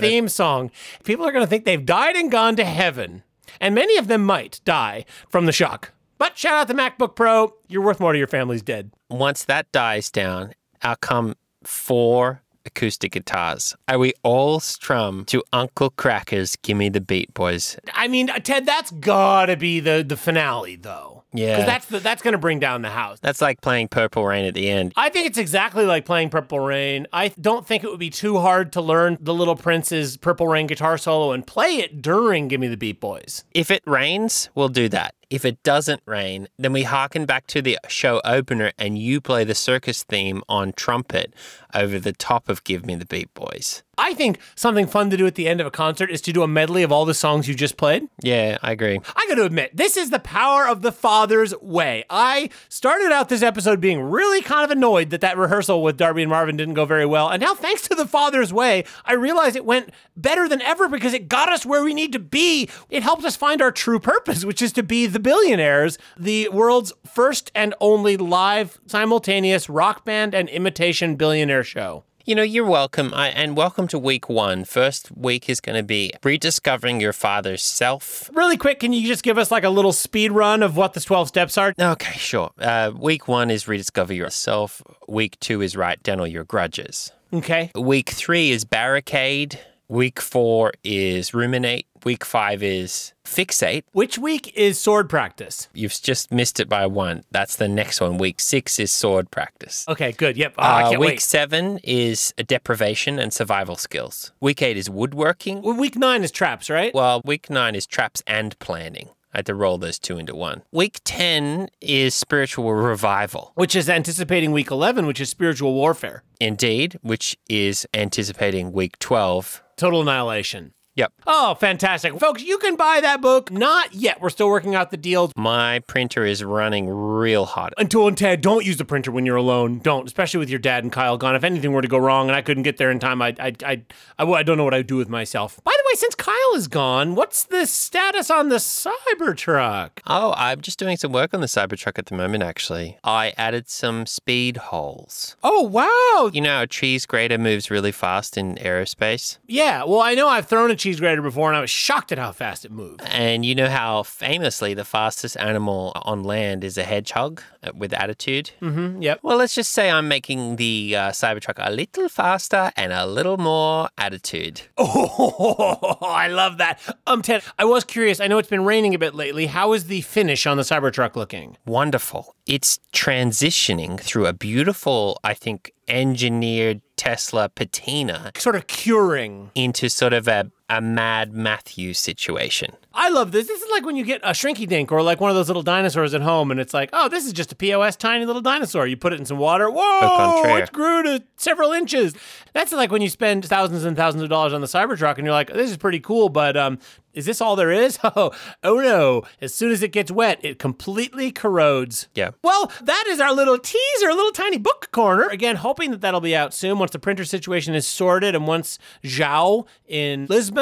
[0.00, 0.70] theme song.
[1.04, 3.24] People are going to think they've died and gone to heaven,
[3.60, 5.92] and many of them might die from the shock.
[6.16, 7.54] But shout out the MacBook Pro.
[7.66, 8.92] You're worth more to your family's dead.
[9.08, 13.74] Once that dies down, out come four acoustic guitars.
[13.88, 17.78] Are we all strum to Uncle Kracker's Gimme the Beat Boys.
[17.94, 21.24] I mean, Ted, that's gotta be the the finale, though.
[21.32, 21.56] Yeah.
[21.56, 23.18] because that's the, that's gonna bring down the house.
[23.20, 24.92] That's like playing Purple Rain at the end.
[24.96, 27.06] I think it's exactly like playing Purple Rain.
[27.12, 30.66] I don't think it would be too hard to learn the Little Prince's Purple Rain
[30.66, 33.44] guitar solo and play it during Gimme the Beat Boys.
[33.54, 35.14] If it rains, we'll do that.
[35.30, 39.44] If it doesn't rain, then we harken back to the show opener and you play
[39.44, 41.32] the circus theme on trumpet
[41.72, 43.84] over the top of Give Me the Beat Boys.
[44.00, 46.42] I think something fun to do at the end of a concert is to do
[46.42, 48.08] a medley of all the songs you just played.
[48.22, 48.98] Yeah, I agree.
[49.14, 52.04] I got to admit, this is the power of the Father's way.
[52.08, 56.22] I started out this episode being really kind of annoyed that that rehearsal with Darby
[56.22, 57.28] and Marvin didn't go very well.
[57.28, 61.12] And now, thanks to the Father's way, I realize it went better than ever because
[61.12, 62.70] it got us where we need to be.
[62.88, 66.92] It helped us find our true purpose, which is to be the billionaires, the world's
[67.06, 72.04] first and only live, simultaneous rock band and imitation billionaire show.
[72.26, 73.12] You know, you're welcome.
[73.14, 74.64] I, and welcome to week one.
[74.64, 78.30] First week is going to be rediscovering your father's self.
[78.34, 81.00] Really quick, can you just give us like a little speed run of what the
[81.00, 81.74] 12 steps are?
[81.80, 82.50] Okay, sure.
[82.58, 84.82] Uh, week one is rediscover yourself.
[85.08, 87.10] Week two is write down all your grudges.
[87.32, 87.70] Okay.
[87.74, 89.58] Week three is barricade.
[89.88, 91.86] Week four is ruminate.
[92.04, 93.82] Week five is fixate.
[93.92, 95.68] Which week is sword practice?
[95.74, 97.24] You've just missed it by one.
[97.30, 98.16] That's the next one.
[98.18, 99.84] Week six is sword practice.
[99.88, 100.36] Okay, good.
[100.36, 100.54] Yep.
[100.58, 101.20] Oh, Uh, week wait.
[101.20, 104.32] seven is deprivation and survival skills.
[104.40, 105.62] Week eight is woodworking.
[105.62, 106.94] Well, Week nine is traps, right?
[106.94, 109.10] Well, week nine is traps and planning.
[109.32, 110.62] I had to roll those two into one.
[110.72, 113.52] Week 10 is spiritual revival.
[113.54, 116.24] Which is anticipating week 11, which is spiritual warfare.
[116.40, 119.62] Indeed, which is anticipating week 12.
[119.76, 120.72] Total annihilation.
[121.00, 121.12] Yep.
[121.26, 122.18] Oh, fantastic.
[122.20, 123.50] Folks, you can buy that book.
[123.50, 124.20] Not yet.
[124.20, 125.32] We're still working out the deals.
[125.34, 127.72] My printer is running real hot.
[127.78, 129.78] Until and Ted, don't use the printer when you're alone.
[129.78, 131.34] Don't, especially with your dad and Kyle gone.
[131.34, 133.54] If anything were to go wrong and I couldn't get there in time, I, I,
[133.64, 133.82] I,
[134.18, 135.58] I, I don't know what I'd do with myself.
[135.64, 139.90] By since Kyle is gone, what's the status on the Cybertruck?
[140.06, 142.98] Oh, I'm just doing some work on the Cybertruck at the moment, actually.
[143.02, 145.36] I added some speed holes.
[145.42, 146.30] Oh, wow.
[146.32, 149.38] You know, a cheese grater moves really fast in aerospace.
[149.46, 152.18] Yeah, well, I know I've thrown a cheese grater before and I was shocked at
[152.18, 153.02] how fast it moved.
[153.06, 157.92] And you know how famously the fastest animal on land is a hedgehog uh, with
[157.92, 158.50] attitude?
[158.60, 159.20] Mm-hmm, yep.
[159.22, 163.36] Well, let's just say I'm making the uh, Cybertruck a little faster and a little
[163.38, 164.62] more attitude.
[164.92, 166.78] Oh, I love that.
[167.06, 168.20] Um, Ted, I was curious.
[168.20, 169.46] I know it's been raining a bit lately.
[169.46, 171.56] How is the finish on the Cybertruck looking?
[171.66, 172.34] Wonderful.
[172.46, 179.50] It's transitioning through a beautiful, I think, engineered Tesla patina Sort of curing.
[179.54, 182.76] into sort of a, a Mad Matthew situation.
[182.94, 183.48] I love this.
[183.48, 185.62] This is like when you get a shrinky dink or like one of those little
[185.62, 188.86] dinosaurs at home, and it's like, oh, this is just a POS tiny little dinosaur.
[188.86, 189.68] You put it in some water.
[189.68, 192.14] Whoa, it grew to several inches.
[192.52, 195.34] That's like when you spend thousands and thousands of dollars on the Cybertruck, and you're
[195.34, 196.78] like, this is pretty cool, but um,
[197.12, 197.98] is this all there is?
[198.12, 198.32] Oh,
[198.64, 199.22] oh no.
[199.40, 202.08] As soon as it gets wet, it completely corrodes.
[202.14, 202.30] Yeah.
[202.42, 205.28] Well, that is our little teaser, a little tiny book corner.
[205.28, 208.80] Again, hoping that that'll be out soon once the printer situation is sorted and once
[209.04, 210.59] Zhao in Lisbon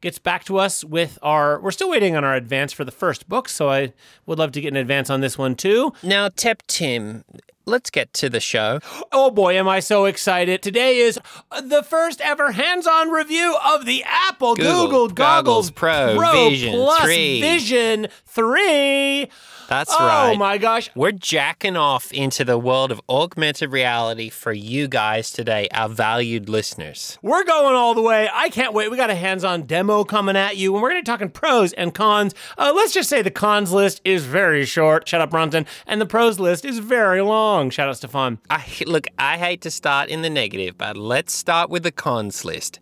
[0.00, 1.60] gets back to us with our.
[1.60, 3.92] We're still waiting on our advance for the first book, so I
[4.26, 5.92] would love to get an advance on this one too.
[6.02, 7.24] Now, Tep Tim,
[7.66, 8.80] let's get to the show.
[9.12, 10.62] Oh boy, am I so excited!
[10.62, 11.18] Today is
[11.62, 17.02] the first ever hands-on review of the Apple Google Google, Goggles Goggles Pro Vision Plus
[17.02, 17.40] 3.
[17.40, 19.30] Vision Three.
[19.68, 20.32] That's oh right.
[20.32, 20.90] Oh my gosh!
[20.96, 26.48] We're jacking off into the world of augmented reality for you guys today, our valued
[26.48, 27.18] listeners.
[27.22, 28.28] We're going all the way.
[28.34, 28.90] I can't wait.
[28.90, 31.30] We got a hands on demo coming at you, and we're going to be talking
[31.30, 32.34] pros and cons.
[32.58, 35.06] Uh, let's just say the cons list is very short.
[35.06, 35.66] Shut up, Bronson.
[35.86, 37.49] And the pros list is very long.
[37.70, 38.38] Shout out, Stefan.
[38.48, 42.44] I look, I hate to start in the negative, but let's start with the cons
[42.44, 42.78] list.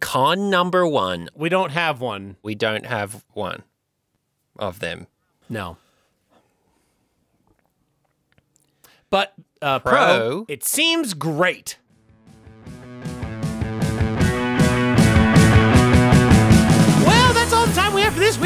[0.00, 2.36] Con number 1, We don't have one.
[2.42, 3.62] we don't have one
[4.58, 5.06] of them.
[5.48, 5.76] No.
[9.10, 10.44] But uh, pro, Pro.
[10.48, 11.78] it seems great.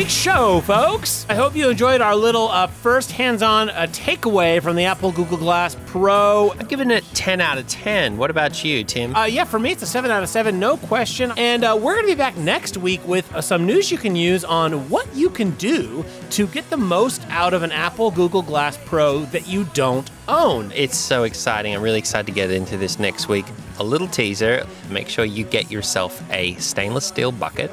[0.01, 1.27] Week's show, folks.
[1.29, 5.37] I hope you enjoyed our little uh, first hands-on uh, takeaway from the Apple Google
[5.37, 6.55] Glass Pro.
[6.59, 8.17] I'm giving it 10 out of 10.
[8.17, 9.15] What about you, Tim?
[9.15, 11.35] Uh, yeah, for me, it's a 7 out of 7, no question.
[11.37, 14.17] And uh, we're going to be back next week with uh, some news you can
[14.17, 18.41] use on what you can do to get the most out of an Apple Google
[18.41, 20.73] Glass Pro that you don't own.
[20.75, 21.75] It's so exciting.
[21.75, 23.45] I'm really excited to get into this next week.
[23.79, 24.67] A little teaser.
[24.89, 27.71] Make sure you get yourself a stainless steel bucket,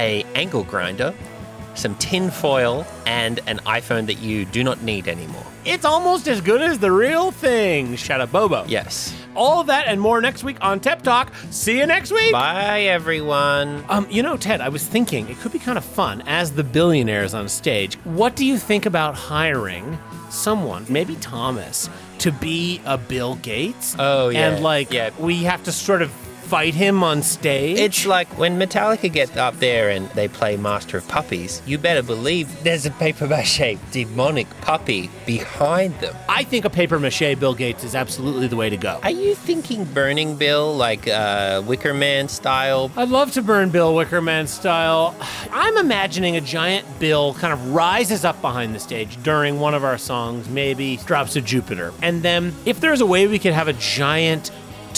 [0.00, 1.14] a angle grinder,
[1.74, 5.44] some tin foil, and an iPhone that you do not need anymore.
[5.64, 7.94] It's almost as good as the real thing.
[7.96, 8.64] Shout out Bobo.
[8.66, 9.14] Yes.
[9.36, 11.32] All of that and more next week on Tep Talk.
[11.50, 12.32] See you next week.
[12.32, 13.84] Bye, everyone.
[13.88, 16.64] Um, you know, Ted, I was thinking it could be kind of fun as the
[16.64, 17.94] billionaires on stage.
[18.04, 19.98] What do you think about hiring
[20.30, 23.94] someone, maybe Thomas, to be a Bill Gates?
[23.98, 24.48] Oh, yeah.
[24.50, 25.10] And like, Yeah.
[25.18, 26.10] we have to sort of
[26.50, 27.78] fight him on stage.
[27.78, 32.02] It's like when Metallica get up there and they play Master of Puppies, you better
[32.02, 36.12] believe there's a paper mache demonic puppy behind them.
[36.28, 38.98] I think a paper mache Bill Gates is absolutely the way to go.
[39.04, 42.90] Are you thinking Burning Bill, like uh, Wicker Man style?
[42.96, 45.14] I'd love to burn Bill Wicker Man style.
[45.52, 49.84] I'm imagining a giant Bill kind of rises up behind the stage during one of
[49.84, 51.92] our songs, maybe Drops of Jupiter.
[52.02, 54.50] And then, if there's a way we could have a giant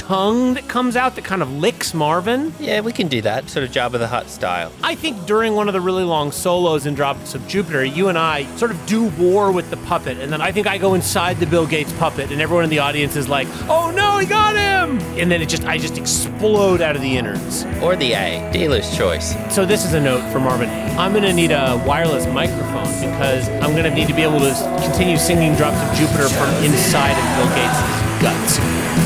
[0.07, 3.65] tongue that comes out that kind of licks Marvin, Yeah, we can do that, sort
[3.65, 4.73] of Jabba the Hutt style.
[4.83, 8.19] I think during one of the really long solos in Drops of Jupiter, you and
[8.19, 10.19] I sort of do war with the puppet.
[10.19, 12.81] And then I think I go inside the Bill Gates puppet, and everyone in the
[12.81, 14.99] audience is like, oh no, he got him!
[15.19, 17.65] And then it just, I just explode out of the innards.
[17.81, 19.35] Or the A, dealer's choice.
[19.55, 20.69] So this is a note for Marvin.
[20.99, 25.17] I'm gonna need a wireless microphone because I'm gonna need to be able to continue
[25.17, 29.02] singing Drops of Jupiter from inside of Bill Gates' guts.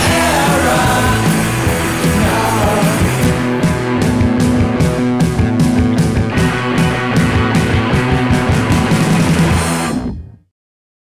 [0.00, 1.31] Hera,